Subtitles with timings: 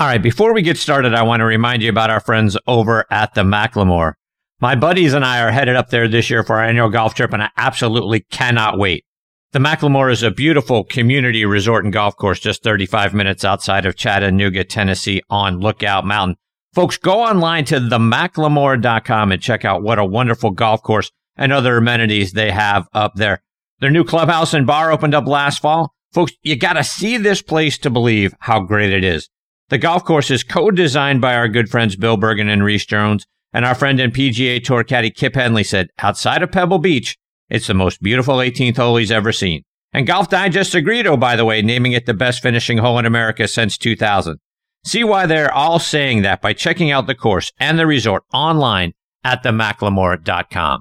[0.00, 3.04] All right, before we get started, I want to remind you about our friends over
[3.10, 4.14] at the McLemore.
[4.58, 7.34] My buddies and I are headed up there this year for our annual golf trip,
[7.34, 9.04] and I absolutely cannot wait.
[9.52, 13.94] The McLemore is a beautiful community resort and golf course just 35 minutes outside of
[13.94, 16.36] Chattanooga, Tennessee on Lookout Mountain.
[16.72, 21.76] Folks, go online to themclemore.com and check out what a wonderful golf course and other
[21.76, 23.42] amenities they have up there.
[23.80, 25.92] Their new clubhouse and bar opened up last fall.
[26.10, 29.28] Folks, you got to see this place to believe how great it is.
[29.70, 33.64] The golf course is co-designed by our good friends Bill Bergin and Rees Jones, and
[33.64, 37.16] our friend and PGA Tour caddy Kip Henley said, outside of Pebble Beach,
[37.48, 39.62] it's the most beautiful 18th hole he's ever seen.
[39.92, 43.06] And Golf Digest agreed, oh, by the way, naming it the best finishing hole in
[43.06, 44.38] America since 2000.
[44.84, 48.92] See why they're all saying that by checking out the course and the resort online
[49.22, 50.80] at themclemore.com.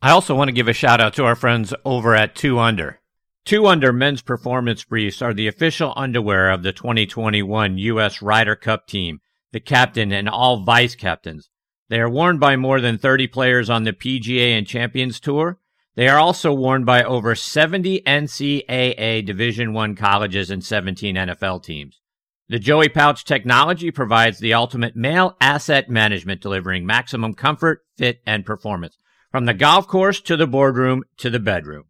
[0.00, 3.00] I also want to give a shout out to our friends over at 2 Under.
[3.46, 8.20] Two Under men's performance briefs are the official underwear of the 2021 U.S.
[8.20, 9.20] Ryder Cup team,
[9.52, 11.48] the captain and all vice captains.
[11.88, 15.60] They are worn by more than 30 players on the PGA and Champions Tour.
[15.94, 22.00] They are also worn by over 70 NCAA Division I colleges and 17 NFL teams.
[22.48, 28.44] The Joey Pouch technology provides the ultimate male asset management, delivering maximum comfort, fit, and
[28.44, 28.98] performance
[29.30, 31.84] from the golf course to the boardroom to the bedroom.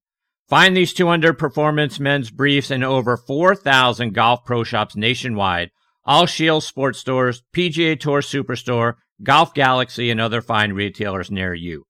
[0.48, 5.70] Find these two under performance men's briefs in over 4,000 golf pro shops nationwide,
[6.05, 11.86] all Shield sports stores, PGA Tour Superstore, Golf Galaxy, and other fine retailers near you.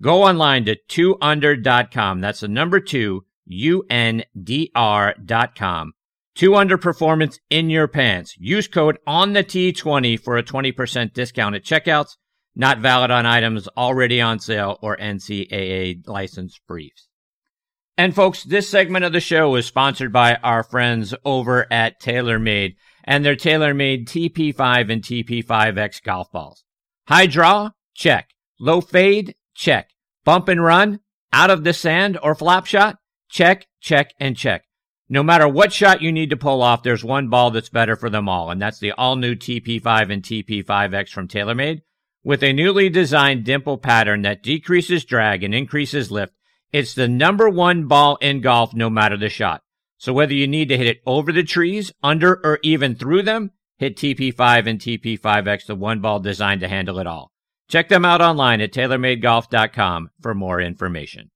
[0.00, 2.20] Go online to 2under.com.
[2.22, 4.32] That's the number two, U-N-D-R.com.
[6.34, 8.36] Two under performance in your pants.
[8.38, 12.16] Use code on the T20 for a 20% discount at checkouts.
[12.54, 17.07] Not valid on items already on sale or NCAA licensed briefs.
[17.98, 22.76] And folks, this segment of the show is sponsored by our friends over at TaylorMade
[23.02, 26.62] and their TaylorMade TP5 and TP5X golf balls.
[27.08, 27.70] High draw?
[27.94, 28.30] Check.
[28.60, 29.34] Low fade?
[29.52, 29.90] Check.
[30.24, 31.00] Bump and run?
[31.32, 32.98] Out of the sand or flop shot?
[33.28, 34.62] Check, check, and check.
[35.08, 38.08] No matter what shot you need to pull off, there's one ball that's better for
[38.08, 41.80] them all, and that's the all new TP5 and TP5X from TaylorMade.
[42.22, 46.34] With a newly designed dimple pattern that decreases drag and increases lift,
[46.72, 49.62] it's the number one ball in golf, no matter the shot.
[49.96, 53.50] So whether you need to hit it over the trees, under, or even through them,
[53.78, 57.32] hit TP5 and TP5X, the one ball designed to handle it all.
[57.68, 61.30] Check them out online at TaylorMadeGolf.com for more information.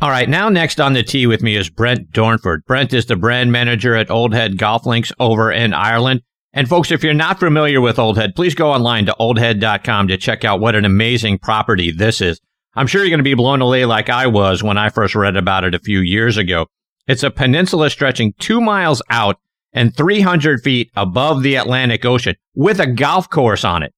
[0.00, 2.64] All right, now next on the tee with me is Brent Dornford.
[2.66, 6.22] Brent is the brand manager at Old Head Golf Links over in Ireland.
[6.52, 10.16] And folks, if you're not familiar with Old Head, please go online to oldhead.com to
[10.16, 12.40] check out what an amazing property this is.
[12.74, 15.36] I'm sure you're going to be blown away like I was when I first read
[15.36, 16.66] about it a few years ago.
[17.06, 19.36] It's a peninsula stretching two miles out
[19.72, 23.92] and 300 feet above the Atlantic Ocean with a golf course on it.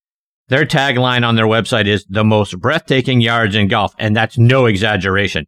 [0.48, 4.66] Their tagline on their website is the most breathtaking yards in golf, and that's no
[4.66, 5.46] exaggeration.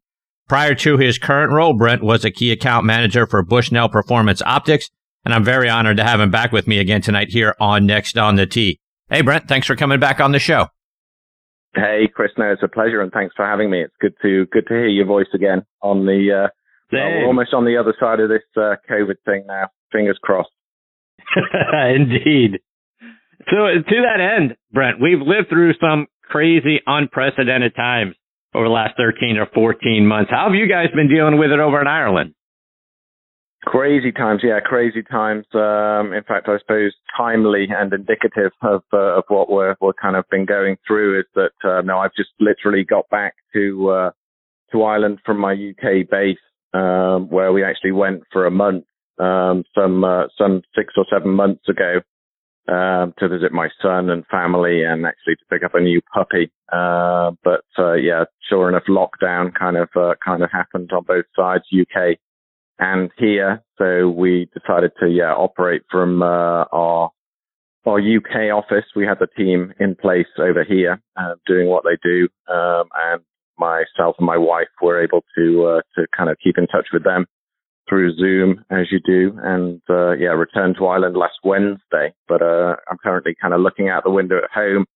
[0.49, 4.91] Prior to his current role, Brent was a key account manager for Bushnell Performance Optics,
[5.25, 8.19] and I'm very honored to have him back with me again tonight here on Next
[8.19, 8.79] on the Tee.
[9.09, 10.69] Hey, Brent, thanks for coming back on the show.
[11.75, 12.31] Hey, Chris.
[12.39, 13.83] No, it's a pleasure, and thanks for having me.
[13.83, 16.45] It's good to good to hear your voice again on the.
[16.47, 16.49] Uh,
[16.93, 19.69] well, we're almost on the other side of this uh, COVID thing now.
[19.91, 20.51] Fingers crossed.
[21.97, 22.61] Indeed.
[23.51, 28.15] So to that end, Brent, we've lived through some crazy, unprecedented times
[28.55, 30.31] over the last 13 or 14 months.
[30.31, 32.35] How have you guys been dealing with it over in Ireland?
[33.67, 35.47] Crazy times, yeah, crazy times.
[35.55, 40.17] Um, in fact, I suppose timely and indicative of uh, of what we're we're kind
[40.17, 44.11] of been going through is that uh, no, I've just literally got back to uh,
[44.73, 46.39] to Ireland from my UK base,
[46.75, 48.85] um, where we actually went for a month,
[49.19, 52.01] um, some uh, some six or seven months ago,
[52.69, 56.53] um, to visit my son and family, and actually to pick up a new puppy.
[56.71, 61.25] Uh, but uh, yeah, sure enough, lockdown kind of uh, kind of happened on both
[61.35, 62.19] sides, UK
[62.79, 63.63] and here.
[63.79, 67.11] So we decided to yeah operate from uh, our
[67.87, 68.85] our UK office.
[68.97, 73.23] We had the team in place over here uh, doing what they do, um, and
[73.59, 77.05] myself and my wife were able to uh, to kind of keep in touch with
[77.05, 77.27] them
[77.89, 82.15] through Zoom as you do, and uh, yeah, returned to Ireland last Wednesday.
[82.29, 84.87] But uh, I'm currently kind of looking out the window at home.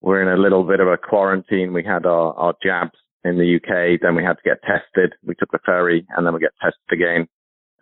[0.00, 1.74] We're in a little bit of a quarantine.
[1.74, 4.00] We had our, our jabs in the UK.
[4.00, 5.14] Then we had to get tested.
[5.24, 7.28] We took the ferry and then we get tested again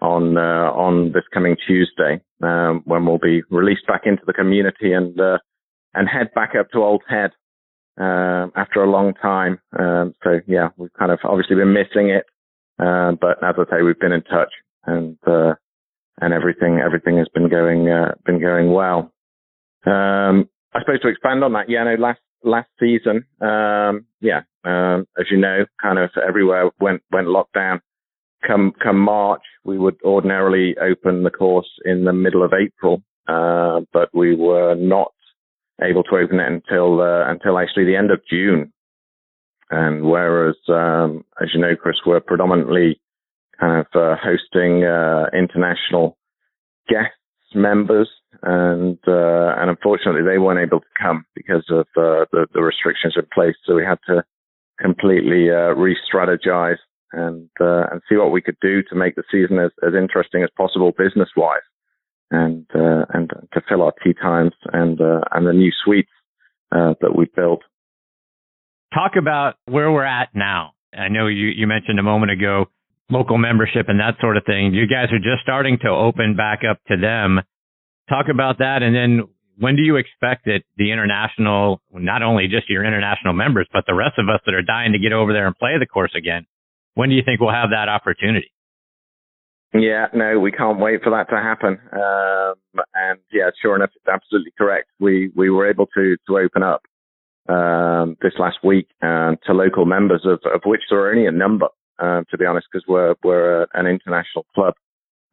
[0.01, 4.93] on uh, on this coming Tuesday um, when we'll be released back into the community
[4.93, 5.39] and uh,
[5.95, 7.31] and head back up to Old Head
[8.01, 9.61] uh, after a long time.
[9.79, 12.27] Um, so yeah, we've kind of obviously been missing it,
[12.79, 14.53] uh, but as I say, we've been in touch
[14.87, 15.55] and uh,
[16.21, 19.13] and everything everything has been going uh, been going well.
[19.87, 25.07] Um, I suppose to expand on that, yeah, no, last last season, um, yeah, um,
[25.19, 27.81] as you know, kind of everywhere went went lockdown.
[28.47, 33.81] Come come March, we would ordinarily open the course in the middle of April, uh,
[33.93, 35.13] but we were not
[35.83, 38.73] able to open it until uh, until actually the end of June.
[39.71, 43.01] And whereas, um, as you know, Chris, we're predominantly
[43.61, 46.17] kind of uh, hosting uh, international
[46.89, 47.13] guests,
[47.55, 48.09] members,
[48.43, 53.15] and uh, and unfortunately they weren't able to come because of uh, the, the restrictions
[53.17, 53.57] in place.
[53.67, 54.25] So we had to
[54.81, 56.79] completely uh, re-strategize
[57.13, 60.43] and uh, and see what we could do to make the season as, as interesting
[60.43, 61.67] as possible business wise,
[62.31, 66.11] and uh, and to fill our tee times and uh, and the new suites
[66.73, 67.63] uh, that we built.
[68.95, 70.73] Talk about where we're at now.
[70.97, 72.67] I know you you mentioned a moment ago
[73.11, 74.75] local membership and that sort of thing.
[74.75, 77.41] You guys are just starting to open back up to them.
[78.09, 79.29] Talk about that, and then
[79.59, 83.95] when do you expect that the international, not only just your international members, but the
[83.95, 86.47] rest of us that are dying to get over there and play the course again,
[86.95, 88.53] when do you think we'll have that opportunity?
[89.75, 91.79] Yeah, no, we can't wait for that to happen.
[91.93, 94.89] Um, and yeah, sure enough, it's absolutely correct.
[94.99, 96.83] We we were able to to open up
[97.49, 101.33] um, this last week uh, to local members, of, of which there are only a
[101.33, 101.69] number,
[101.99, 104.75] uh, to be honest, because we're we're an international club.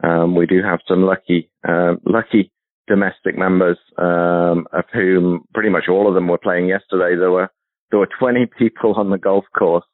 [0.03, 2.51] Um, we do have some lucky uh, lucky
[2.87, 7.15] domestic members, um, of whom pretty much all of them were playing yesterday.
[7.17, 7.49] There were
[7.91, 9.85] there were 20 people on the golf course.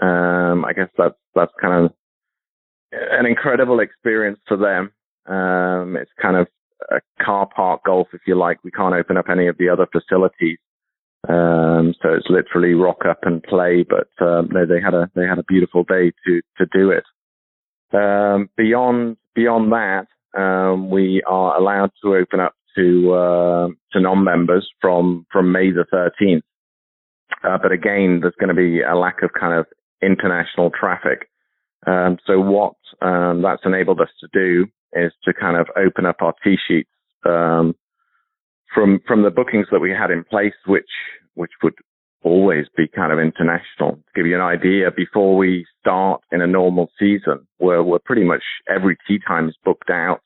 [0.00, 1.92] Um, I guess that's that's kind of
[2.92, 4.92] an incredible experience for them.
[5.26, 6.46] Um, it's kind of
[6.90, 8.62] a car park golf, if you like.
[8.62, 10.58] We can't open up any of the other facilities,
[11.28, 13.84] um, so it's literally rock up and play.
[13.88, 17.04] But um, no, they had a they had a beautiful day to to do it.
[17.96, 24.68] Um, beyond beyond that, um, we are allowed to open up to uh, to non-members
[24.80, 26.42] from from May the 13th.
[27.42, 29.66] Uh, but again, there's going to be a lack of kind of
[30.02, 31.28] international traffic.
[31.86, 36.16] Um, so what um, that's enabled us to do is to kind of open up
[36.20, 36.90] our tee sheets
[37.26, 37.74] um,
[38.74, 40.90] from from the bookings that we had in place, which
[41.34, 41.74] which would
[42.24, 43.92] always be kind of international.
[43.92, 48.24] To give you an idea, before we start in a normal season, we're, we're pretty
[48.24, 50.22] much every tee time is booked out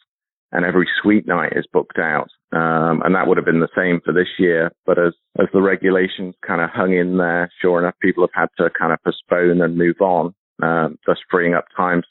[0.52, 2.28] and every suite night is booked out.
[2.52, 4.72] Um, and that would have been the same for this year.
[4.86, 8.64] But as, as the regulations kind of hung in there, sure enough, people have had
[8.64, 12.04] to kind of postpone and move on, um, thus freeing up times.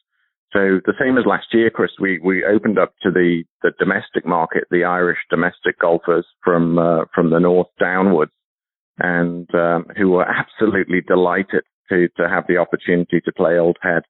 [0.53, 4.25] So the same as last year, Chris, we, we opened up to the, the domestic
[4.25, 8.31] market, the Irish domestic golfers from, uh, from the north downwards
[8.99, 14.03] and um, who were absolutely delighted to to have the opportunity to play Old Head.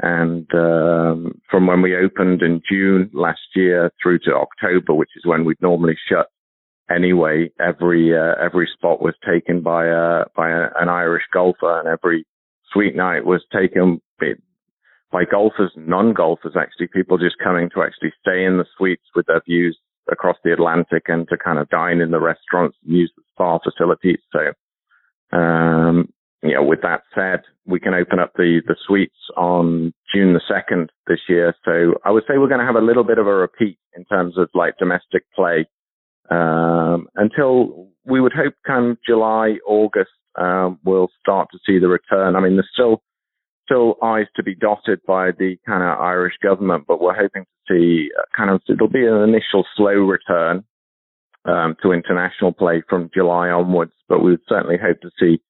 [0.00, 5.24] And um, from when we opened in June last year through to October, which is
[5.24, 6.26] when we'd normally shut
[6.90, 11.88] anyway, every uh, every spot was taken by a by a, an Irish golfer, and
[11.88, 12.26] every
[12.72, 14.00] suite night was taken
[15.14, 19.40] by golfers, non-golfers actually, people just coming to actually stay in the suites with their
[19.46, 19.78] views
[20.10, 23.58] across the Atlantic and to kind of dine in the restaurants and use the spa
[23.58, 24.18] facilities.
[24.32, 26.12] So, um,
[26.42, 30.40] you know, with that said, we can open up the, the suites on June the
[30.48, 31.54] 2nd this year.
[31.64, 34.04] So I would say we're going to have a little bit of a repeat in
[34.04, 35.66] terms of like domestic play,
[36.30, 42.36] um, until we would hope come July, August, um, we'll start to see the return.
[42.36, 43.02] I mean, there's still,
[43.64, 47.74] still I's to be dotted by the kind of Irish government, but we're hoping to
[47.74, 50.64] see kind of, it'll be an initial slow return
[51.44, 55.40] um, to international play from July onwards, but we would certainly hope to see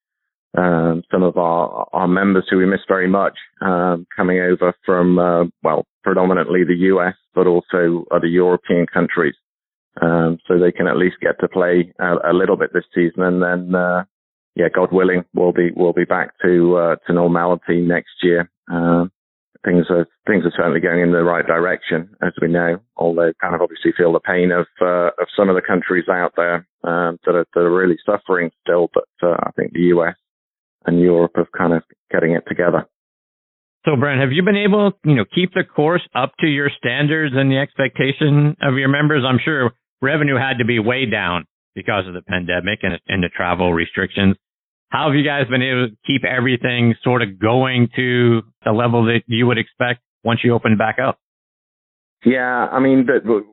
[0.56, 5.18] um, some of our, our members who we miss very much um, coming over from,
[5.18, 9.34] uh, well, predominantly the US, but also other European countries.
[10.00, 13.22] Um, so they can at least get to play a, a little bit this season
[13.22, 14.04] and then, uh,
[14.56, 18.50] yeah, God willing, we'll be we'll be back to uh, to normality next year.
[18.72, 19.06] Uh,
[19.64, 22.78] things are things are certainly going in the right direction, as we know.
[22.96, 26.34] Although, kind of obviously feel the pain of uh, of some of the countries out
[26.36, 28.90] there um, that, are, that are really suffering still.
[28.94, 30.14] But uh, I think the US
[30.86, 31.82] and Europe have kind of
[32.12, 32.86] getting it together.
[33.84, 37.34] So, Brent, have you been able, you know, keep the course up to your standards
[37.36, 39.24] and the expectation of your members?
[39.28, 41.44] I'm sure revenue had to be way down
[41.74, 44.36] because of the pandemic and, and the travel restrictions.
[44.94, 49.06] How have you guys been able to keep everything sort of going to the level
[49.06, 51.18] that you would expect once you open back up?
[52.24, 53.04] Yeah, I mean,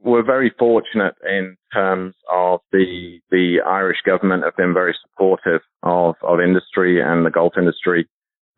[0.03, 6.13] we're very fortunate in terms of the the Irish government have been very supportive of
[6.21, 8.07] of industry and the golf industry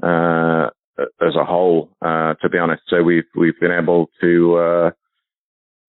[0.04, 0.68] uh,
[1.00, 1.90] as a whole.
[2.02, 4.92] Uh, to be honest, so we've we've been able to uh,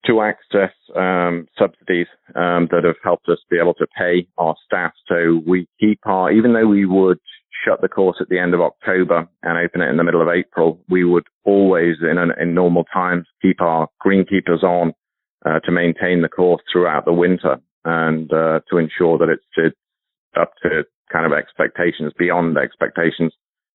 [0.07, 4.93] to access um, subsidies um, that have helped us be able to pay our staff.
[5.09, 7.19] So we keep our, even though we would
[7.65, 10.29] shut the course at the end of October and open it in the middle of
[10.29, 14.93] April, we would always, in, an, in normal times, keep our greenkeepers on
[15.47, 19.77] uh, to maintain the course throughout the winter and uh, to ensure that it's, it's
[20.39, 23.33] up to kind of expectations, beyond expectations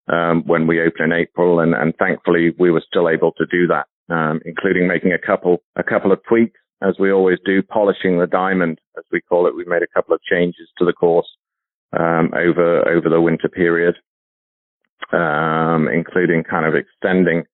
[0.09, 1.61] um, when we open in April.
[1.61, 5.63] And, and thankfully, we were still able to do that um, including making a couple
[5.77, 9.57] a couple of tweaks as we always do, polishing the diamond as we call it.
[9.57, 11.27] We made a couple of changes to the course
[11.99, 13.97] um, over over the winter period,
[15.13, 17.45] um, including kind of extending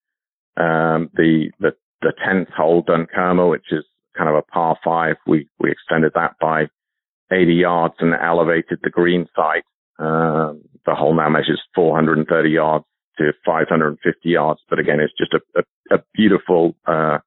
[0.57, 3.85] um, the the the tenth hole Dunkerma, which is
[4.17, 5.17] kind of a par five.
[5.27, 6.67] We we extended that by
[7.33, 9.63] 80 yards and elevated the green side.
[9.99, 12.85] Um, the hole now measures 430 yards
[13.19, 14.61] to 550 yards.
[14.69, 17.19] But again, it's just a, a, a beautiful uh,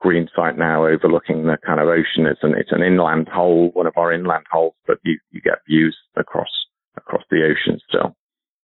[0.00, 2.26] green site now overlooking the kind of ocean.
[2.26, 5.58] It's an it's an inland hole, one of our inland holes, but you, you get
[5.66, 6.50] views across
[6.96, 8.16] across the ocean still.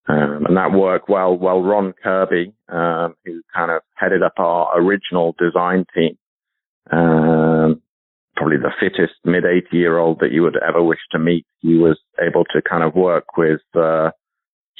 [0.07, 1.37] Um, and that worked well.
[1.37, 6.17] Well, Ron Kirby, um, who kind of headed up our original design team,
[6.91, 7.81] um,
[8.35, 11.45] probably the fittest mid 80 year old that you would ever wish to meet.
[11.59, 14.11] He was able to kind of work with uh,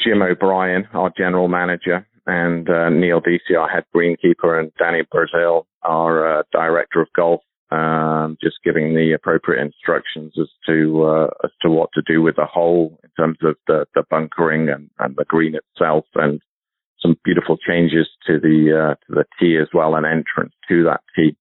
[0.03, 5.65] Jim O'Brien, our general manager, and uh, Neil Deasy, our head greenkeeper, and Danny Brassil,
[5.83, 11.51] our uh, director of golf, um, just giving the appropriate instructions as to uh, as
[11.61, 15.15] to what to do with the hole in terms of the, the bunkering and, and
[15.15, 16.41] the green itself, and
[17.01, 21.01] some beautiful changes to the uh, to the tee as well, an entrance to that
[21.15, 21.35] tee.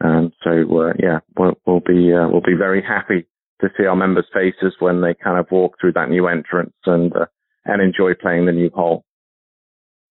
[0.00, 3.26] And so, uh, yeah, we'll, we'll be uh, we'll be very happy
[3.60, 7.14] to see our members' faces when they kind of walk through that new entrance and
[7.14, 7.26] uh,
[7.64, 9.04] and enjoy playing the new hole.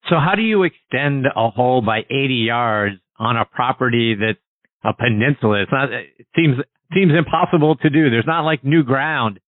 [0.10, 4.39] So how do you extend a hole by 80 yards on a property that's
[4.84, 5.62] a peninsula?
[5.62, 6.58] It's not, it seems,
[6.93, 8.10] seems impossible to do.
[8.10, 9.39] There's not like new ground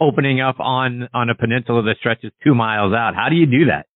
[0.00, 3.14] opening up on, on a peninsula that stretches two miles out.
[3.14, 3.86] How do you do that?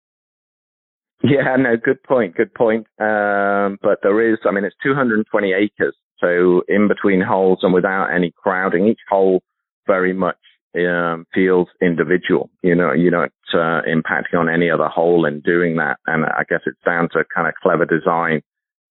[1.23, 2.87] Yeah, no, good point, good point.
[3.01, 5.97] Um, but there is, I mean, it's 220 acres.
[6.21, 9.43] So in between holes and without any crowding, each hole
[9.87, 10.37] very much
[10.77, 12.51] um, feels individual.
[12.63, 15.99] You know, you're not uh, impacting on any other hole in doing that.
[16.07, 18.43] And I guess it's down to kind of clever design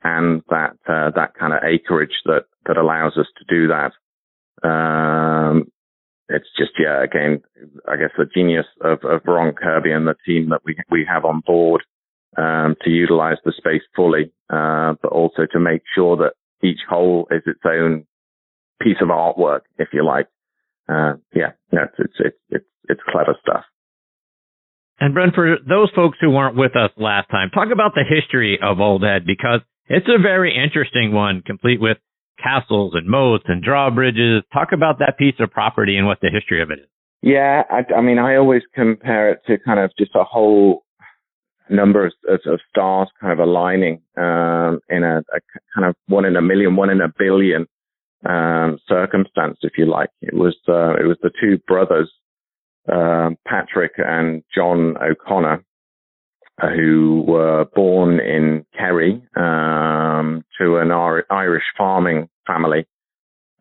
[0.04, 3.92] and that uh, that kind of acreage that that allows us to do that.
[4.68, 5.72] Um,
[6.30, 7.42] it's just yeah, again,
[7.88, 11.26] I guess the genius of, of Ron Kirby and the team that we we have
[11.26, 11.84] on board
[12.38, 17.28] um, to utilize the space fully, uh, but also to make sure that each hole
[17.32, 18.06] is its own
[18.82, 20.28] piece of artwork, if you like
[20.90, 23.64] uh, yeah, it's, it's, it's, it's clever stuff.
[25.00, 28.60] And Brent, for those folks who weren't with us last time, talk about the history
[28.62, 31.98] of Old Head because it's a very interesting one, complete with
[32.42, 34.44] castles and moats and drawbridges.
[34.54, 36.88] Talk about that piece of property and what the history of it is.
[37.22, 40.84] Yeah, I, I mean, I always compare it to kind of just a whole
[41.70, 45.40] number of, of, of stars kind of aligning um, in a, a,
[45.74, 47.66] kind of one in a million, one in a billion
[48.26, 50.10] um, circumstance, if you like.
[50.22, 52.12] It was uh, it was the two brothers,
[52.92, 55.64] uh, Patrick and John O'Connor,
[56.62, 62.86] uh, who were born in Kerry um, to an Irish farming family,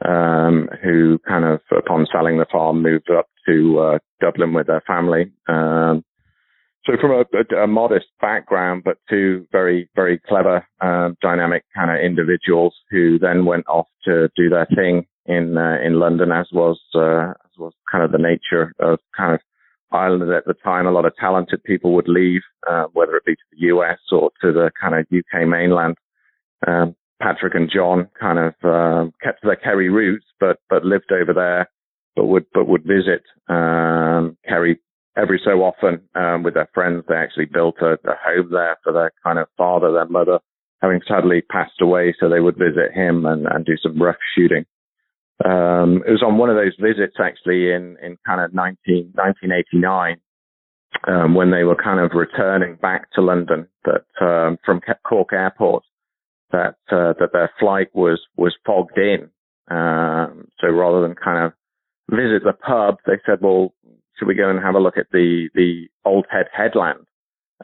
[0.05, 4.83] um, who kind of, upon selling the farm, moved up to uh, Dublin with their
[4.87, 5.33] family.
[5.49, 6.05] Um,
[6.85, 11.91] so from a, a, a, modest background, but two very, very clever, um, dynamic kind
[11.91, 16.49] of individuals who then went off to do their thing in uh, in London, as
[16.53, 19.41] was uh, as was kind of the nature of kind of
[19.93, 20.87] Ireland at the time.
[20.87, 24.31] A lot of talented people would leave, uh, whether it be to the US or
[24.41, 25.97] to the kind of UK mainland.
[26.67, 31.33] Um, Patrick and John kind of um, kept their Kerry roots, but but lived over
[31.33, 31.71] there,
[32.17, 34.81] but would but would visit um, Kerry
[35.17, 37.05] every so often um, with their friends.
[37.09, 40.39] They actually built a, a home there for their kind of father, their mother,
[40.81, 42.15] having sadly passed away.
[42.19, 44.65] So they would visit him and, and do some rough shooting.
[45.45, 50.21] Um, it was on one of those visits actually in, in kind of 19, 1989
[51.09, 55.83] um, when they were kind of returning back to London that um, from Cork Airport
[56.53, 59.31] that uh, that their flight was was fogged in.
[59.75, 61.53] Um, so rather than kind of
[62.11, 63.75] visit the pub, they said, well,
[64.19, 67.07] should we go and have a look at the the Old Head headland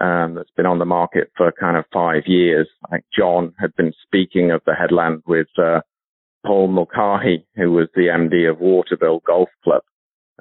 [0.01, 2.69] um, that's been on the market for kind of five years?
[2.87, 5.81] I think John had been speaking of the headland with uh,
[6.45, 9.83] Paul Mulcahy, who was the MD of Waterville Golf Club.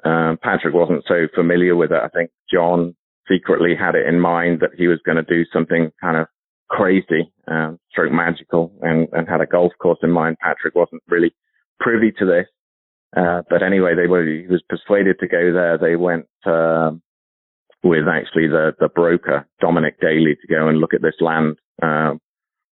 [0.04, 2.00] Um, Patrick wasn't so familiar with it.
[2.02, 2.94] I think John
[3.28, 6.26] secretly had it in mind that he was going to do something kind of
[6.70, 10.36] crazy, um, stroke magical, and, and had a golf course in mind.
[10.40, 11.34] Patrick wasn't really
[11.80, 12.46] privy to this,
[13.16, 14.24] uh, but anyway, they were.
[14.24, 15.78] He was persuaded to go there.
[15.78, 17.02] They went um,
[17.82, 22.14] with actually the the broker Dominic Daly to go and look at this land, uh,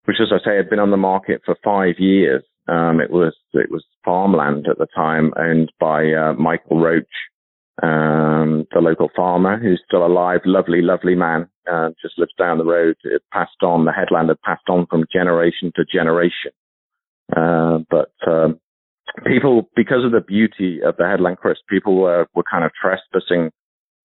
[0.04, 2.42] which, as I say, had been on the market for five years.
[2.66, 7.06] Um, it was it was farmland at the time, owned by uh, Michael Roach,
[7.82, 12.64] um, the local farmer who's still alive, lovely, lovely man, uh, just lives down the
[12.64, 12.96] road.
[13.02, 16.52] It passed on, the headland had passed on from generation to generation.
[17.34, 18.60] Uh, but, um,
[19.26, 23.50] people, because of the beauty of the headland crest, people were, were kind of trespassing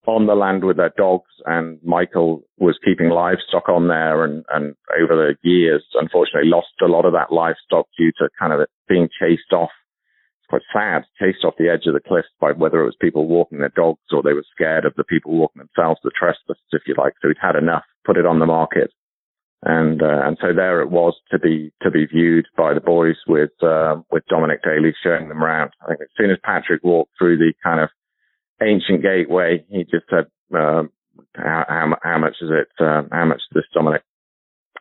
[0.08, 4.76] on the land with their dogs and Michael was keeping livestock on there and, and
[5.00, 9.08] over the years, unfortunately lost a lot of that livestock due to kind of being
[9.20, 9.70] chased off
[10.40, 13.28] It's quite sad, chased off the edge of the cliffs by whether it was people
[13.28, 16.84] walking their dogs or they were scared of the people walking themselves, the trespassers, if
[16.88, 17.14] you like.
[17.22, 18.92] So he'd had enough, put it on the market.
[19.64, 23.18] And, uh, and so there it was to be, to be viewed by the boys
[23.28, 25.72] with, uh, with Dominic Daly showing them around.
[25.82, 27.90] I think as soon as Patrick walked through the kind of
[28.62, 30.92] ancient gateway, he just said, um,
[31.36, 32.70] how, how, how, much is it?
[32.80, 34.04] Uh, how much is this, Dominic?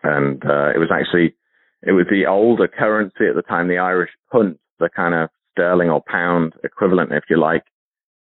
[0.05, 1.35] And, uh, it was actually,
[1.83, 5.91] it was the older currency at the time, the Irish punt, the kind of sterling
[5.91, 7.65] or pound equivalent, if you like.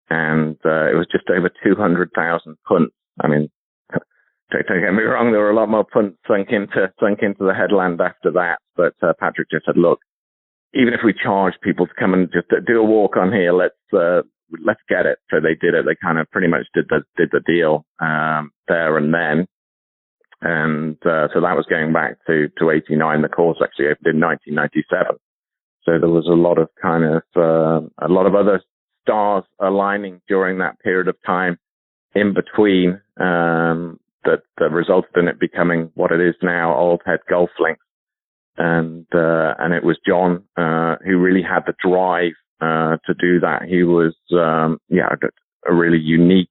[0.09, 2.95] And uh, it was just over 200,000 punts.
[3.21, 3.49] I mean,
[4.51, 7.53] don't, get me wrong, there were a lot more punts sunk into, sunk into the
[7.53, 8.59] headland after that.
[8.75, 9.99] But uh, Patrick just said, look,
[10.73, 13.75] even if we charge people to come and just do a walk on here, let's,
[13.93, 14.21] uh,
[14.63, 15.19] let's get it.
[15.29, 15.85] So they did it.
[15.85, 19.47] They kind of pretty much did the, did the deal, um, there and then.
[20.41, 23.21] And, uh, so that was going back to, to 89.
[23.21, 25.17] The course actually opened in 1997.
[25.83, 28.61] So there was a lot of kind of uh, a lot of other
[29.01, 31.57] stars aligning during that period of time
[32.13, 33.97] in between um,
[34.27, 37.81] that, that resulted in it becoming what it is now, Old Head Golf Links.
[38.57, 43.39] And uh, and it was John uh, who really had the drive uh, to do
[43.39, 43.63] that.
[43.67, 45.09] He was um, yeah
[45.67, 46.49] a really unique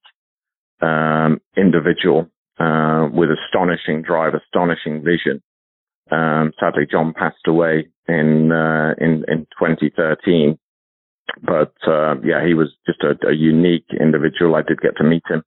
[0.81, 5.43] um, individual uh, with astonishing drive, astonishing vision.
[6.13, 10.59] Um, sadly, John passed away in uh, in in 2013.
[11.43, 14.55] But uh, yeah, he was just a, a, unique individual.
[14.55, 15.43] I did get to meet him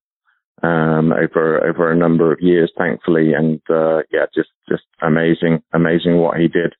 [0.63, 6.17] um, over over a number of years, thankfully, and uh, yeah, just just amazing, amazing
[6.17, 6.73] what he did.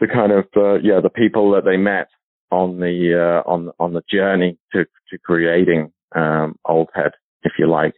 [0.00, 2.08] The kind of uh, yeah, the people that they met
[2.50, 7.12] on the uh, on on the journey to to creating um, Old Head,
[7.42, 7.94] if you like,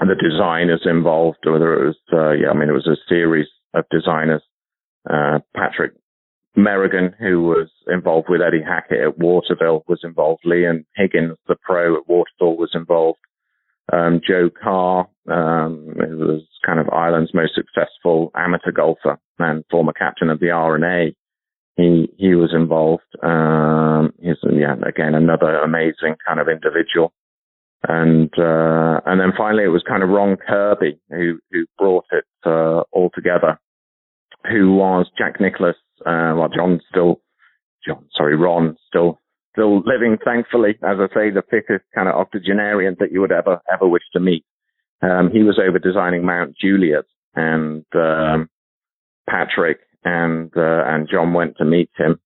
[0.00, 3.48] and the designers involved, whether it was uh, yeah, I mean, it was a series
[3.74, 4.42] of designers.
[5.08, 5.92] Uh, Patrick
[6.56, 10.42] Merrigan, who was involved with Eddie Hackett at Waterville, was involved.
[10.44, 13.18] Liam Higgins, the pro at Waterville, was involved.
[13.92, 19.92] Um, Joe Carr, um, who was kind of Ireland's most successful amateur golfer and former
[19.92, 21.14] captain of the R&A.
[21.76, 23.04] He, he was involved.
[23.22, 27.12] Um, he's, yeah, again, another amazing kind of individual.
[27.86, 32.24] And, uh, and then finally it was kind of Ron Kirby who, who brought it,
[32.44, 33.60] uh, all together
[34.50, 37.20] who was Jack Nicklaus, uh, well, John still,
[37.86, 39.20] John, sorry, Ron still,
[39.56, 43.60] still living, thankfully, as I say, the fittest kind of octogenarian that you would ever,
[43.72, 44.44] ever wish to meet.
[45.02, 48.48] Um, he was over designing Mount Juliet and, um,
[49.28, 52.20] Patrick and, uh, and John went to meet him.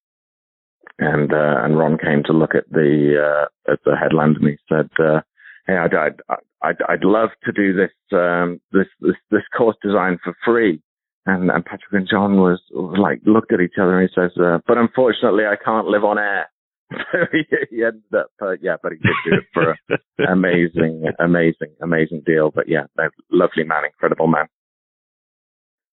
[0.99, 4.57] And, uh, and Ron came to look at the, uh, at the headland and he
[4.69, 5.21] said, uh,
[5.67, 6.21] Hey, I'd, I'd,
[6.63, 10.83] I'd, I'd love to do this, um, this, this, this course design for free.
[11.27, 14.33] And, and Patrick and John was, was like looked at each other and he says,
[14.41, 16.49] uh, "But unfortunately, I can't live on air."
[16.91, 21.05] So he, he ended up, uh, yeah, but he did do it for an amazing,
[21.19, 22.51] amazing, amazing deal.
[22.55, 22.85] But yeah,
[23.31, 24.47] lovely man, incredible man.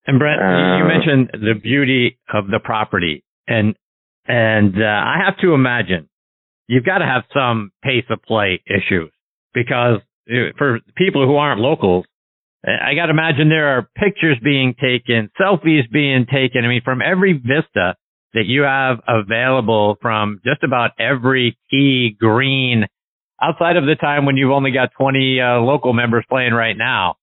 [0.06, 3.76] And Brent, uh, you mentioned the beauty of the property, and
[4.26, 6.10] and uh, I have to imagine
[6.68, 9.12] you've got to have some pace of play issues
[9.54, 12.06] because uh, for people who aren't locals,
[12.66, 16.66] I got to imagine there are pictures being taken, selfies being taken.
[16.66, 17.96] I mean, from every vista
[18.34, 22.86] that you have available from just about every key green
[23.42, 27.16] outside of the time when you've only got 20 uh, local members playing right now.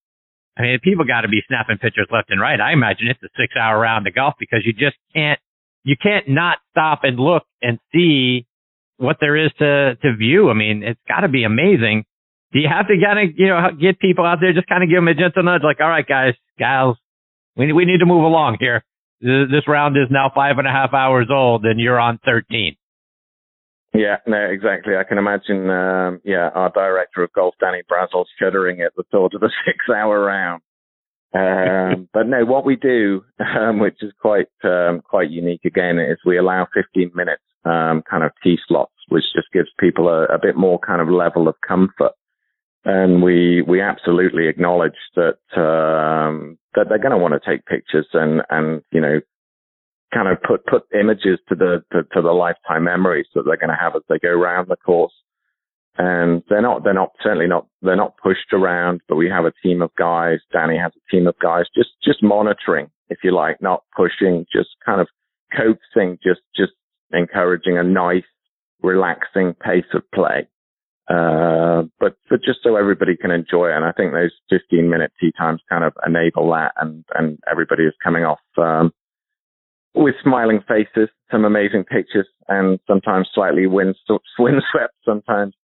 [0.57, 2.61] I mean, people got to be snapping pictures left and right.
[2.61, 5.41] I imagine it's a six hour round of golf because you just can't,
[5.83, 8.47] you can't not stop and look and see
[8.97, 10.51] what there is to, to view.
[10.51, 12.05] I mean, it's got to be amazing
[12.55, 14.89] do you have to kind of, you know, get people out there, just kind of
[14.89, 16.97] give them a gentle nudge, like, all right, guys, gals,
[17.57, 18.85] we, we need to move along here.
[19.21, 22.77] This round is now five and a half hours old and you're on 13.
[23.95, 24.97] Yeah, no, exactly.
[24.97, 29.35] I can imagine, um, yeah, our director of golf, Danny Brassil, shuddering at the thought
[29.35, 30.63] of the six hour round.
[31.33, 36.19] um, but no, what we do, um, which is quite um, quite unique again, is
[36.27, 40.39] we allow 15 minutes um, kind of tee slots, which just gives people a, a,
[40.43, 42.13] bit more kind of level of comfort.
[42.85, 48.07] And we we absolutely acknowledge that um, that they're going to want to take pictures
[48.13, 49.21] and and you know
[50.13, 53.71] kind of put put images to the to, to the lifetime memories that they're going
[53.71, 55.13] to have as they go around the course.
[55.97, 59.53] And they're not they're not certainly not they're not pushed around but we have a
[59.63, 63.63] team of guys danny has a team of guys just just monitoring if you like
[63.63, 65.07] not pushing just kind of
[65.57, 66.73] coaxing just just
[67.13, 68.25] encouraging a nice
[68.83, 70.49] relaxing pace of play
[71.09, 75.13] uh, but but just so everybody can enjoy it and i think those 15 minute
[75.21, 78.91] tee times kind of enable that and and everybody is coming off um,
[79.95, 83.95] with smiling faces, some amazing pictures, and sometimes slightly wind,
[84.39, 85.55] windswept, sometimes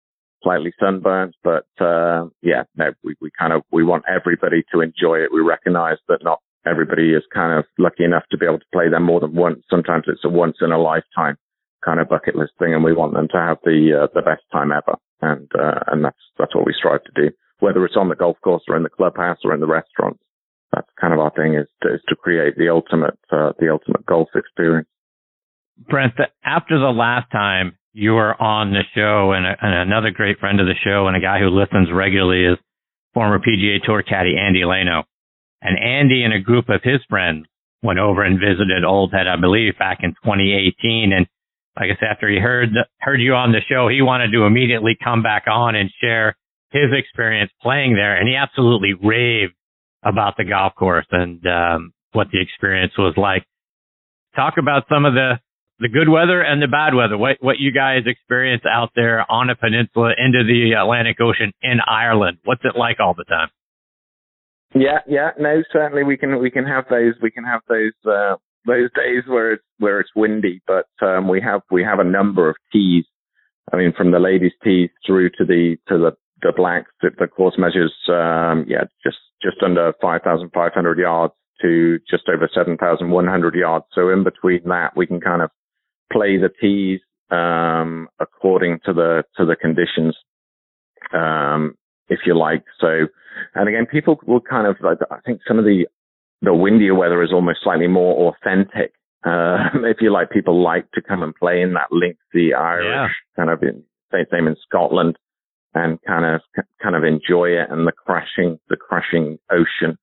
[0.42, 5.16] slightly sunburned, but uh, yeah, no, we, we kind of we want everybody to enjoy
[5.16, 5.33] it.
[5.33, 8.88] We recognise that not everybody is kind of lucky enough to be able to play
[8.88, 9.62] them more than once.
[9.68, 11.37] Sometimes it's a once in a lifetime
[11.85, 14.42] kind of bucket list thing, and we want them to have the uh, the best
[14.50, 17.31] time ever, and uh, and that's that's what we strive to do,
[17.61, 20.21] whether it's on the golf course or in the clubhouse or in the restaurants.
[20.73, 24.07] That's kind of our thing is to, is to create the ultimate uh, the ultimate
[24.07, 24.89] golf experience.
[25.89, 26.13] Brent,
[26.45, 30.61] after the last time you were on the show and, a, and another great friend
[30.61, 32.59] of the show and a guy who listens regularly is
[33.15, 35.05] former PGA Tour caddy Andy Leno.
[35.63, 37.47] And Andy and a group of his friends
[37.83, 41.13] went over and visited Old Head, I believe, back in 2018.
[41.13, 41.27] And
[41.81, 42.69] I guess after he heard
[43.01, 46.37] heard you on the show, he wanted to immediately come back on and share
[46.71, 48.16] his experience playing there.
[48.16, 49.55] And he absolutely raved
[50.03, 53.45] about the golf course and um, what the experience was like.
[54.37, 55.40] Talk about some of the
[55.81, 57.16] the good weather and the bad weather.
[57.16, 61.79] What what you guys experience out there on a peninsula into the Atlantic Ocean in
[61.81, 62.38] Ireland?
[62.45, 63.49] What's it like all the time?
[64.75, 68.37] Yeah, yeah, no, certainly we can we can have those we can have those uh,
[68.66, 72.49] those days where it's where it's windy, but um, we have we have a number
[72.49, 73.05] of tees.
[73.73, 77.27] I mean, from the ladies' tees through to the to the the blacks, the, the
[77.27, 82.49] course measures um, yeah just just under five thousand five hundred yards to just over
[82.53, 83.85] 7,100 yards.
[83.94, 85.51] So in between that, we can kind of
[86.12, 90.16] play the tees um, according to the to the conditions,
[91.12, 91.75] um,
[92.09, 92.64] if you like.
[92.81, 93.07] So,
[93.55, 94.77] and again, people will kind of.
[94.85, 95.87] I think some of the
[96.42, 98.92] the windier weather is almost slightly more authentic.
[99.24, 103.09] Uh, if you like, people like to come and play in that lengthy Irish yeah.
[103.37, 103.83] kind of in,
[104.31, 105.16] same in Scotland
[105.74, 106.40] and kind of
[106.83, 109.96] kind of enjoy it and the crashing the crashing ocean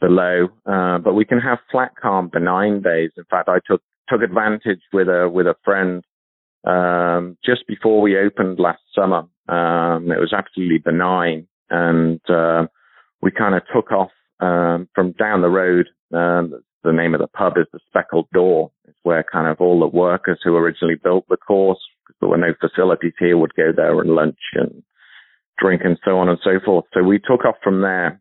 [0.00, 0.48] below.
[0.66, 3.10] Uh, but we can have flat, calm, benign days.
[3.16, 6.02] In fact, I took took advantage with a with a friend
[6.66, 9.24] um, just before we opened last summer.
[9.48, 12.66] Um, it was absolutely benign, and uh,
[13.22, 15.86] we kind of took off um, from down the road.
[16.12, 18.70] Um, the name of the pub is the Speckled Door.
[18.86, 22.36] It's where kind of all the workers who originally built the course, because there were
[22.36, 24.82] no facilities here, would go there and lunch and
[25.58, 26.84] drink and so on and so forth.
[26.92, 28.20] So we took off from there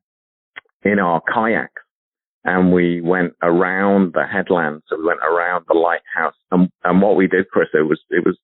[0.84, 1.82] in our kayaks
[2.46, 4.82] and we went around the headland.
[4.88, 6.36] So we went around the lighthouse.
[6.52, 8.38] And, and what we did, Chris, it was, it was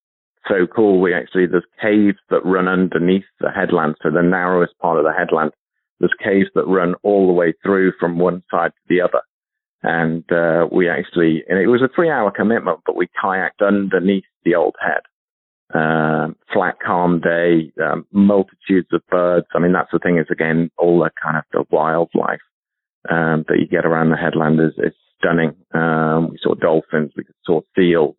[0.48, 1.02] so cool.
[1.02, 3.96] We actually, there's caves that run underneath the headland.
[4.02, 5.52] So the narrowest part of the headland,
[6.00, 9.22] there's caves that run all the way through from one side to the other.
[9.82, 14.26] And, uh, we actually, and it was a three hour commitment, but we kayaked underneath
[14.44, 15.02] the old head.
[15.74, 19.46] Uh, flat, calm day, um, multitudes of birds.
[19.54, 22.40] I mean, that's the thing is again, all the kind of the wildlife
[23.08, 25.56] um, that you get around the headland is, is stunning.
[25.74, 28.16] Um, we saw dolphins, we saw seals.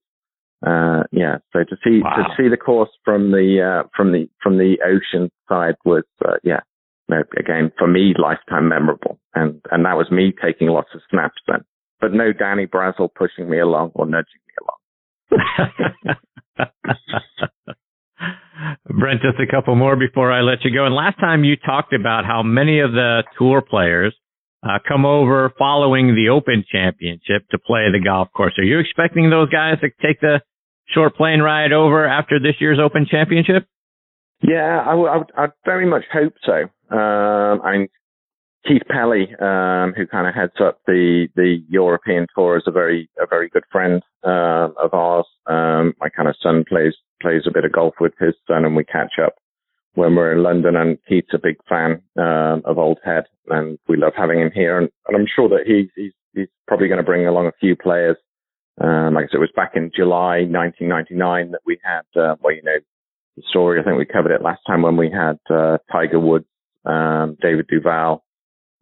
[0.65, 2.17] Uh, yeah, so to see wow.
[2.17, 6.35] to see the course from the uh, from the from the ocean side was uh,
[6.43, 6.61] yeah,
[7.13, 11.65] again for me lifetime memorable, and and that was me taking lots of snaps then,
[12.01, 14.79] but no Danny Brassil pushing me along or nudging me along.
[18.85, 20.85] Brent, just a couple more before I let you go.
[20.85, 24.15] And last time you talked about how many of the tour players
[24.63, 28.55] uh, come over following the Open Championship to play the golf course.
[28.59, 30.41] Are you expecting those guys to take the
[30.89, 33.67] short plane ride over after this year's Open Championship?
[34.43, 36.65] Yeah, I, I, I very much hope so.
[36.91, 37.89] Um, I mean,
[38.67, 43.09] Keith Pelley, um, who kind of heads up the, the European tour, is a very
[43.19, 45.27] a very good friend uh, of ours.
[45.47, 48.77] Um, my kind of son plays plays a bit of golf with his son, and
[48.77, 49.35] we catch up
[49.95, 50.77] when we're in London.
[50.77, 54.79] And Keith's a big fan uh, of Old Head, and we love having him here.
[54.79, 57.77] And, and I'm sure that he's he's, he's probably going to bring along a few
[57.77, 58.17] players.
[58.81, 62.55] Um, like I said, it was back in July 1999 that we had, uh, well,
[62.55, 62.79] you know,
[63.37, 63.79] the story.
[63.79, 66.47] I think we covered it last time when we had uh, Tiger Woods,
[66.85, 68.25] um, David Duval,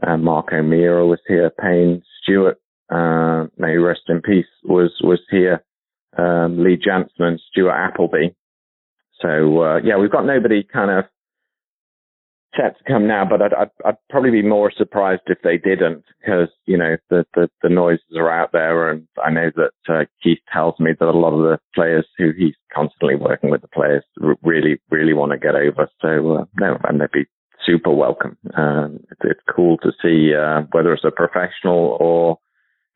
[0.06, 2.58] uh, Mark O'Meara was here, Payne Stewart,
[2.90, 5.64] uh, may rest in peace, was was here,
[6.16, 8.28] um, Lee Janzen and Stuart Appleby.
[9.20, 11.04] So uh, yeah, we've got nobody kind of
[12.56, 16.04] set to come now, but I'd, I'd, I'd, probably be more surprised if they didn't,
[16.20, 20.04] because you know the, the, the noises are out there, and I know that uh,
[20.22, 23.68] Keith tells me that a lot of the players who he's constantly working with the
[23.68, 24.04] players
[24.42, 25.88] really really want to get over.
[26.00, 27.26] So uh, no, and they'd be
[27.66, 28.36] super welcome.
[28.56, 32.38] Um, it's, it's cool to see uh, whether it's a professional or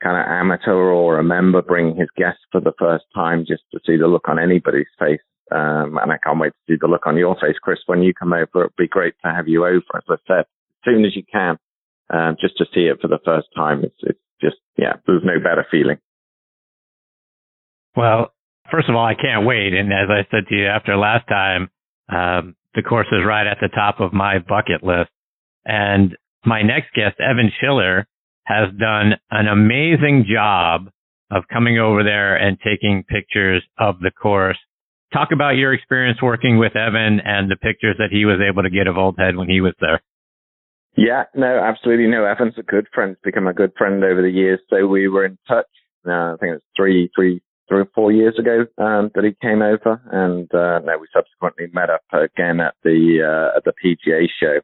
[0.03, 3.81] kind of amateur or a member bringing his guests for the first time, just to
[3.87, 5.21] see the look on anybody's face
[5.53, 8.15] um, and I can't wait to see the look on your face, Chris, when you
[8.15, 8.65] come over.
[8.65, 11.59] It'd be great to have you over, as I said, as soon as you can,
[12.11, 13.85] um, just to see it for the first time.
[13.85, 15.99] It's, it's just, yeah, there's no better feeling.
[17.97, 18.33] Well,
[18.71, 19.75] first of all, I can't wait.
[19.75, 21.71] And as I said to you after last time,
[22.09, 25.11] um, the course is right at the top of my bucket list.
[25.65, 28.07] And my next guest, Evan Schiller,
[28.45, 30.89] has done an amazing job
[31.31, 34.59] of coming over there and taking pictures of the course
[35.13, 38.71] talk about your experience working with Evan and the pictures that he was able to
[38.71, 40.01] get of Old Head when he was there.
[40.97, 42.07] Yeah, no, absolutely.
[42.07, 44.61] No, Evan's a good friend, become a good friend over the years.
[44.69, 45.67] So we were in touch.
[46.07, 47.41] Uh, I think it was three, three,
[47.73, 51.89] three or four years ago um, that he came over, and uh, we subsequently met
[51.89, 54.61] up again at the uh, at the PGA show,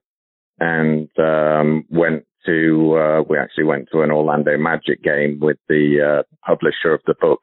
[0.61, 6.21] and um, went to uh, we actually went to an Orlando Magic game with the
[6.21, 7.41] uh, publisher of the book,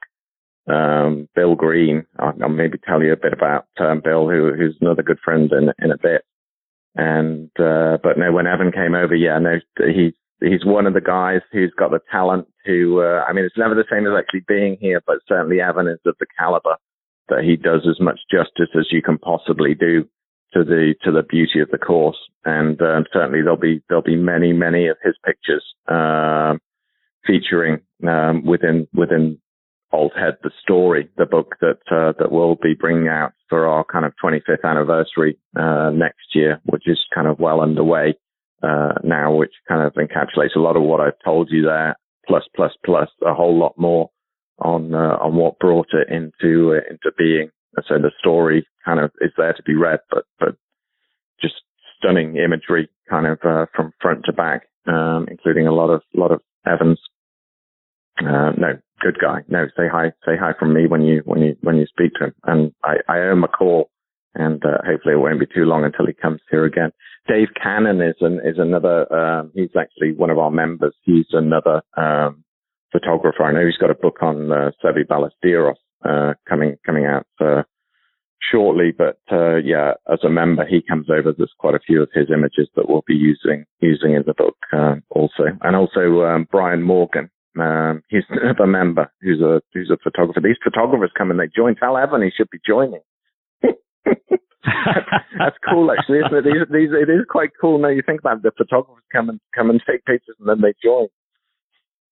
[0.67, 2.05] um, Bill Green.
[2.19, 5.51] I'll, I'll, maybe tell you a bit about um, Bill, who, who's another good friend
[5.51, 6.23] in, in a bit.
[6.95, 11.01] And, uh, but no, when Evan came over, yeah, no, he's, he's one of the
[11.01, 14.43] guys who's got the talent to, uh, I mean, it's never the same as actually
[14.47, 16.75] being here, but certainly Evan is of the caliber
[17.29, 20.03] that he does as much justice as you can possibly do
[20.53, 22.17] to the, to the beauty of the course.
[22.43, 26.59] And, um, certainly there'll be, there'll be many, many of his pictures, um,
[27.25, 29.39] featuring, um, within, within
[29.91, 33.85] Old Head, the story, the book that uh, that we'll be bringing out for our
[33.85, 38.15] kind of 25th anniversary uh, next year, which is kind of well underway
[38.65, 41.95] uh, now, which kind of encapsulates a lot of what I've told you there,
[42.27, 44.09] plus plus plus a whole lot more
[44.59, 47.49] on uh, on what brought it into uh, into being.
[47.87, 50.55] So the story kind of is there to be read, but but
[51.41, 51.55] just
[51.97, 56.31] stunning imagery, kind of uh, from front to back, um, including a lot of lot
[56.31, 56.99] of Evans.
[58.17, 59.39] Uh no, good guy.
[59.49, 62.25] No, say hi, say hi from me when you when you when you speak to
[62.25, 62.33] him.
[62.45, 63.89] And I, I owe him a call,
[64.35, 66.91] and uh, hopefully it won't be too long until he comes here again.
[67.27, 69.11] Dave Cannon is an is another.
[69.11, 70.93] Um, he's actually one of our members.
[71.03, 72.43] He's another um,
[72.91, 73.43] photographer.
[73.43, 75.75] I know he's got a book on uh, Seve Ballesteros
[76.07, 77.63] uh, coming coming out uh,
[78.51, 78.93] shortly.
[78.95, 81.33] But uh, yeah, as a member, he comes over.
[81.33, 84.57] There's quite a few of his images that we'll be using using in the book
[84.73, 89.97] uh, also, and also um, Brian Morgan, um, he's another member who's a who's a
[90.03, 90.41] photographer.
[90.41, 91.75] These photographers come and they join.
[91.75, 93.01] Tell Evan he should be joining.
[95.39, 96.43] that's, cool, actually, isn't it?
[96.43, 97.79] These, these, it is quite cool.
[97.79, 100.61] Now you think about it, the photographers come and come and take pictures and then
[100.61, 101.07] they join.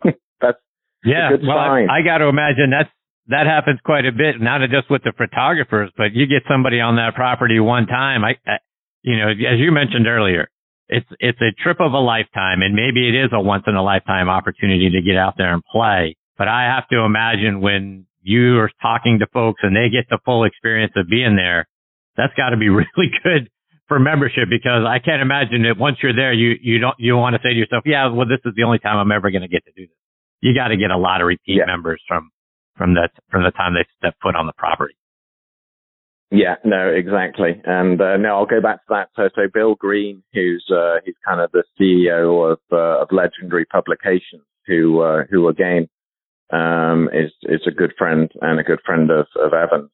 [0.41, 0.60] that's
[1.03, 1.32] yeah.
[1.41, 2.89] well, I, I got to imagine that's
[3.27, 6.97] that happens quite a bit, not just with the photographers, but you get somebody on
[6.97, 8.23] that property one time.
[8.23, 8.60] I, I
[9.01, 10.49] you know, as you mentioned earlier,
[10.89, 13.84] it's it's a trip of a lifetime, and maybe it is a once in a
[13.84, 16.17] lifetime opportunity to get out there and play.
[16.38, 20.19] But I have to imagine when you are talking to folks and they get the
[20.25, 21.67] full experience of being there,
[22.17, 23.49] that's got to be really good
[23.88, 27.36] for membership because I can't imagine that once you're there, you you don't you want
[27.36, 29.52] to say to yourself, yeah, well, this is the only time I'm ever going to
[29.52, 29.97] get to do this.
[30.41, 31.65] You got to get a lot of repeat yeah.
[31.65, 32.32] members from
[32.78, 34.95] from that from the time they step foot on the property.
[36.32, 37.62] Yeah, no, exactly.
[37.63, 39.10] And uh, no, I'll go back to that.
[39.15, 43.65] So, so Bill Green, who's uh, he's kind of the CEO of uh, of Legendary
[43.65, 45.88] Publications, who uh, who again
[46.52, 49.91] um, is is a good friend and a good friend of of Evans.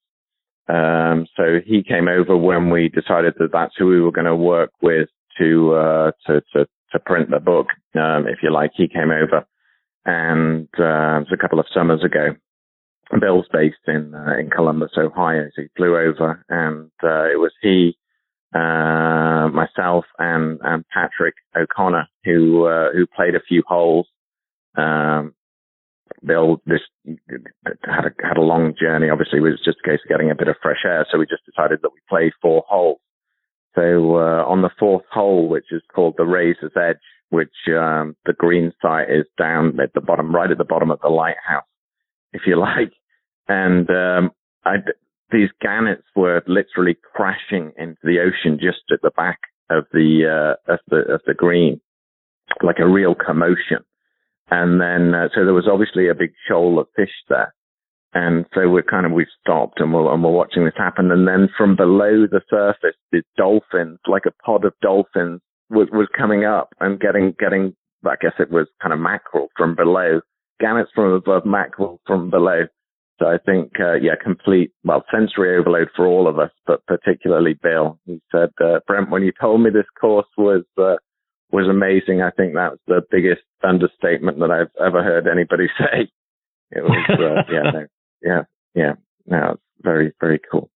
[0.69, 4.35] Um, so he came over when we decided that that's who we were going to
[4.35, 8.71] work with to uh, to to to print the book, um, if you like.
[8.75, 9.45] He came over,
[10.05, 12.35] and uh, it was a couple of summers ago,
[13.19, 17.51] Bill's based in uh, in Columbus, Ohio, so he flew over, and uh, it was
[17.61, 17.97] he,
[18.53, 24.07] uh, myself, and and Patrick O'Connor who uh, who played a few holes.
[24.75, 25.33] Um,
[26.25, 26.81] Bill this
[27.85, 29.09] had a had a long journey.
[29.09, 31.25] Obviously, it was just a case of getting a bit of fresh air, so we
[31.25, 32.99] just decided that we play four holes.
[33.75, 36.97] So uh, on the fourth hole, which is called the Razor's Edge,
[37.29, 40.99] which um, the green site is down at the bottom, right at the bottom of
[41.01, 41.63] the lighthouse
[42.33, 42.93] if you like.
[43.47, 44.31] And um,
[44.65, 44.77] I,
[45.31, 50.73] these gannets were literally crashing into the ocean just at the back of the uh,
[50.73, 51.79] of the of the green.
[52.63, 53.83] like a real commotion.
[54.51, 57.53] And then, uh, so there was obviously a big shoal of fish there.
[58.13, 61.11] And so we're kind of, we've stopped and we're, and we're watching this happen.
[61.11, 66.07] And then from below the surface, the dolphins, like a pod of dolphins was, was
[66.17, 70.21] coming up and getting, getting, I guess it was kind of mackerel from below,
[70.59, 72.63] gannets from above, mackerel from below.
[73.19, 77.59] So I think, uh, yeah, complete, well, sensory overload for all of us, but particularly
[77.61, 77.99] Bill.
[78.05, 80.95] He said, uh, Brent, when you told me this course was, uh,
[81.51, 82.21] was amazing.
[82.21, 86.09] I think that's the biggest understatement that I've ever heard anybody say.
[86.71, 87.85] It was, uh, yeah, no,
[88.21, 88.41] yeah,
[88.75, 88.93] yeah,
[89.25, 90.69] no, it's very, very cool.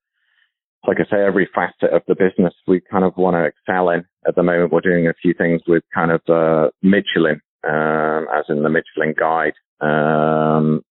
[0.88, 4.06] like I say, every facet of the business we kind of want to excel in.
[4.28, 8.46] At the moment, we're doing a few things with kind of uh, Michelin, um, as
[8.50, 9.54] in the Michelin Guide.
[9.82, 10.84] Um,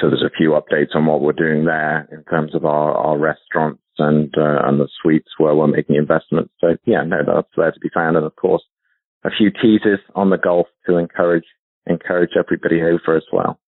[0.00, 3.18] so there's a few updates on what we're doing there in terms of our, our
[3.18, 6.52] restaurants and uh, and the suites where we're making investments.
[6.60, 8.62] So yeah, no, that's there to be found, and of course,
[9.24, 11.44] a few teasers on the golf to encourage
[11.86, 13.58] encourage everybody over as well.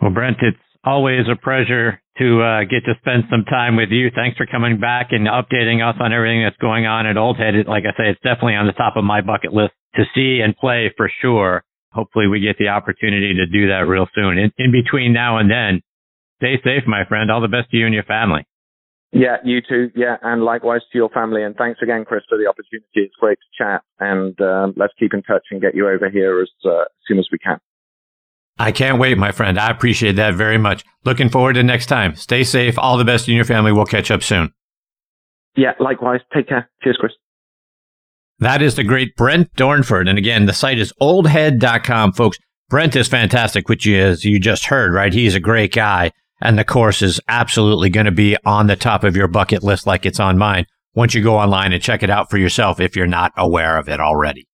[0.00, 4.10] Well, Brent, it's always a pleasure to uh, get to spend some time with you.
[4.14, 7.54] Thanks for coming back and updating us on everything that's going on at Old Head.
[7.66, 10.56] Like I say, it's definitely on the top of my bucket list to see and
[10.56, 11.64] play for sure.
[11.92, 14.38] Hopefully we get the opportunity to do that real soon.
[14.38, 15.82] In, in between now and then,
[16.38, 17.30] stay safe, my friend.
[17.30, 18.46] All the best to you and your family.
[19.12, 19.90] Yeah, you too.
[19.94, 21.42] Yeah, and likewise to your family.
[21.42, 22.86] And thanks again, Chris, for the opportunity.
[22.94, 26.40] It's great to chat, and um, let's keep in touch and get you over here
[26.40, 27.58] as, uh, as soon as we can.
[28.58, 29.58] I can't wait, my friend.
[29.58, 30.84] I appreciate that very much.
[31.04, 32.16] Looking forward to next time.
[32.16, 32.78] Stay safe.
[32.78, 33.72] All the best in your family.
[33.72, 34.52] We'll catch up soon.
[35.56, 36.20] Yeah, likewise.
[36.34, 36.70] Take care.
[36.82, 37.12] Cheers, Chris.
[38.38, 40.08] That is the great Brent Dornford.
[40.08, 42.38] And again, the site is oldhead.com, folks.
[42.68, 45.12] Brent is fantastic, which is, you just heard, right?
[45.12, 46.10] He's a great guy.
[46.40, 49.86] And the course is absolutely going to be on the top of your bucket list
[49.86, 52.96] like it's on mine once you go online and check it out for yourself if
[52.96, 54.46] you're not aware of it already.